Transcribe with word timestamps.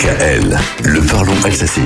DKL, 0.00 0.58
le 0.84 1.00
parlons 1.02 1.34
alsacien. 1.44 1.84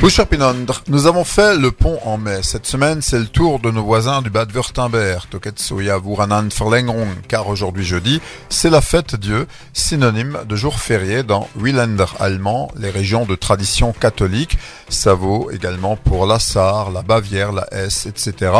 Pinondre, 0.00 0.82
nous 0.88 1.06
avons 1.06 1.24
fait 1.24 1.56
le 1.56 1.70
pont 1.72 1.98
en 2.04 2.16
mai. 2.16 2.40
Cette 2.42 2.66
semaine, 2.66 3.02
c'est 3.02 3.18
le 3.18 3.26
tour 3.26 3.60
de 3.60 3.70
nos 3.70 3.84
voisins 3.84 4.22
du 4.22 4.30
Bad 4.30 4.50
Württemberg, 4.50 5.28
Toketsuya 5.28 5.98
Vuranan 5.98 6.48
Verlängerung, 6.48 7.14
car 7.28 7.48
aujourd'hui 7.48 7.84
jeudi, 7.84 8.20
c'est 8.48 8.70
la 8.70 8.80
fête 8.80 9.14
Dieu, 9.14 9.46
synonyme 9.74 10.38
de 10.48 10.56
jour 10.56 10.80
férié 10.80 11.22
dans 11.22 11.48
Wieländer 11.54 12.06
allemand, 12.18 12.70
les 12.76 12.90
régions 12.90 13.26
de 13.26 13.34
tradition 13.34 13.92
catholique. 13.92 14.58
Ça 14.88 15.14
vaut 15.14 15.50
également 15.50 15.96
pour 15.96 16.26
la 16.26 16.38
Sarre, 16.38 16.90
la 16.90 17.02
Bavière, 17.02 17.52
la 17.52 17.66
Hesse, 17.70 18.06
etc. 18.06 18.52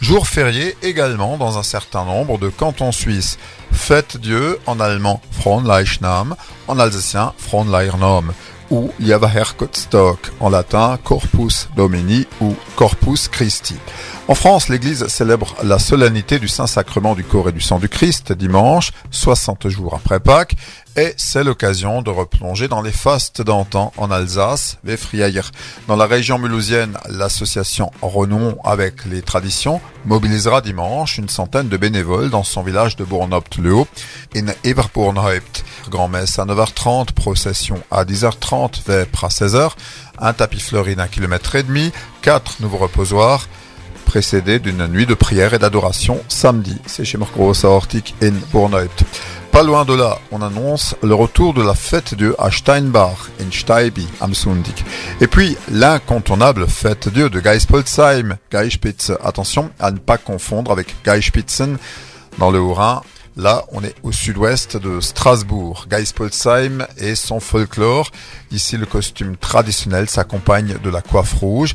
Jour 0.00 0.26
férié 0.26 0.76
également 0.82 1.38
dans 1.38 1.56
un 1.56 1.62
certain 1.62 2.04
nombre 2.04 2.36
de 2.36 2.48
cantons 2.48 2.92
suisses. 2.92 3.38
Fête 3.72 4.16
Dieu 4.16 4.58
en 4.66 4.80
allemand 4.80 5.22
Fronleichnam, 5.30 6.34
en 6.66 6.78
alsacien 6.78 7.32
Fronleichnam 7.38 8.32
ou 8.70 8.90
Herkotstock, 9.00 10.32
en 10.40 10.48
latin 10.48 10.98
Corpus 11.02 11.68
Domini 11.76 12.26
ou 12.40 12.54
Corpus 12.76 13.28
Christi. 13.28 13.76
En 14.28 14.34
France, 14.34 14.68
l'Église 14.68 15.08
célèbre 15.08 15.56
la 15.64 15.78
solennité 15.78 16.38
du 16.38 16.46
Saint-Sacrement 16.46 17.14
du 17.14 17.24
corps 17.24 17.48
et 17.48 17.52
du 17.52 17.60
sang 17.60 17.80
du 17.80 17.88
Christ 17.88 18.32
dimanche, 18.32 18.92
60 19.10 19.68
jours 19.68 19.94
après 19.96 20.20
Pâques, 20.20 20.54
et 20.96 21.14
c'est 21.16 21.44
l'occasion 21.44 22.02
de 22.02 22.10
replonger 22.10 22.68
dans 22.68 22.82
les 22.82 22.92
fastes 22.92 23.42
d'antan 23.42 23.92
en 23.96 24.10
Alsace, 24.10 24.78
Dans 25.88 25.96
la 25.96 26.06
région 26.06 26.38
mulhousienne, 26.38 26.96
l'association 27.08 27.90
Renon 28.02 28.58
avec 28.64 29.04
les 29.04 29.22
traditions 29.22 29.80
mobilisera 30.04 30.60
dimanche 30.60 31.18
une 31.18 31.28
centaine 31.28 31.68
de 31.68 31.76
bénévoles 31.76 32.30
dans 32.30 32.44
son 32.44 32.62
village 32.62 32.96
de 32.96 33.04
Bournopt-le-Haut, 33.04 33.88
in 34.36 34.46
Everbournhaupt. 34.64 35.64
Grand-messe 35.88 36.38
à 36.38 36.44
9h30, 36.44 37.12
procession 37.12 37.80
à 37.90 38.04
10h30, 38.04 38.86
vêpres 38.86 39.24
à 39.24 39.28
16h, 39.28 39.70
un 40.18 40.32
tapis 40.32 40.60
fleuri 40.60 40.96
d'un 40.96 41.08
kilomètre 41.08 41.56
et 41.56 41.62
demi, 41.62 41.92
quatre 42.22 42.60
nouveaux 42.60 42.78
reposoirs, 42.78 43.48
précédé 44.04 44.58
d'une 44.58 44.86
nuit 44.88 45.06
de 45.06 45.14
prière 45.14 45.54
et 45.54 45.58
d'adoration 45.58 46.20
samedi. 46.28 46.76
C'est 46.86 47.04
chez 47.04 47.16
Marco 47.16 47.52
Hortik 47.64 48.14
in 48.22 48.32
Bournhaupt. 48.52 49.04
Pas 49.52 49.62
loin 49.64 49.84
de 49.84 49.94
là, 49.94 50.18
on 50.30 50.42
annonce 50.42 50.94
le 51.02 51.14
retour 51.14 51.54
de 51.54 51.62
la 51.62 51.74
fête 51.74 52.14
Dieu 52.14 52.36
à 52.38 52.50
Steinbach, 52.50 53.30
in 53.40 53.50
Steibi, 53.50 54.06
am 54.20 54.32
Sundig. 54.32 54.84
Et 55.20 55.26
puis, 55.26 55.56
l'incontournable 55.70 56.68
fête 56.68 57.08
Dieu 57.08 57.30
de 57.30 57.40
Geispolsheim, 57.40 58.36
Geispitz. 58.52 59.12
Attention 59.24 59.70
à 59.80 59.90
ne 59.90 59.98
pas 59.98 60.18
confondre 60.18 60.70
avec 60.70 60.94
Geispitzen 61.04 61.78
dans 62.38 62.50
le 62.50 62.60
Haut-Rhin. 62.60 63.02
Là, 63.36 63.64
on 63.72 63.84
est 63.84 63.94
au 64.02 64.12
sud-ouest 64.12 64.76
de 64.76 65.00
Strasbourg. 65.00 65.86
Geispolsheim 65.88 66.86
et 66.98 67.14
son 67.14 67.40
folklore. 67.40 68.10
Ici, 68.50 68.76
le 68.76 68.86
costume 68.86 69.36
traditionnel 69.36 70.08
s'accompagne 70.10 70.78
de 70.82 70.90
la 70.90 71.00
coiffe 71.00 71.34
rouge, 71.34 71.74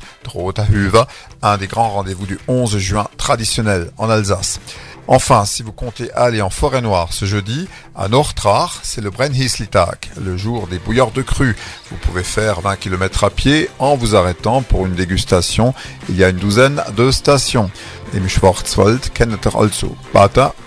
Huva, 0.72 1.08
un 1.42 1.58
des 1.58 1.68
grands 1.68 1.90
rendez-vous 1.90 2.26
du 2.26 2.38
11 2.48 2.78
juin 2.78 3.08
traditionnel 3.18 3.92
en 3.98 4.10
Alsace. 4.10 4.60
Enfin, 5.08 5.46
si 5.46 5.62
vous 5.62 5.72
comptez 5.72 6.12
aller 6.14 6.42
en 6.42 6.50
forêt 6.50 6.82
noire 6.82 7.14
ce 7.14 7.26
jeudi, 7.26 7.68
à 7.96 8.08
Nortrar, 8.08 8.80
c'est 8.82 9.02
le 9.02 9.12
Brennhislitag, 9.12 9.98
le 10.20 10.36
jour 10.36 10.68
des 10.68 10.80
bouilleurs 10.80 11.12
de 11.12 11.22
cru. 11.22 11.56
Vous 11.92 11.98
pouvez 11.98 12.24
faire 12.24 12.62
20 12.62 12.78
km 12.78 13.24
à 13.24 13.30
pied 13.30 13.70
en 13.78 13.96
vous 13.96 14.16
arrêtant 14.16 14.64
pour 14.64 14.88
une 14.88 14.96
dégustation. 14.96 15.76
Il 16.10 16.18
y 16.18 16.24
a 16.24 16.30
une 16.30 16.38
douzaine 16.38 16.82
de 16.98 17.12
stations. 17.12 17.70
Im 18.16 18.30
Schwarzwald 18.30 19.14
kennt 19.14 19.46
ihr 19.46 19.56
also 19.56 19.96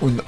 und 0.01 0.23